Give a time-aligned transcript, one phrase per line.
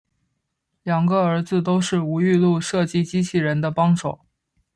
[0.81, 4.21] 两个儿子都是吴玉禄设计机器人的帮手。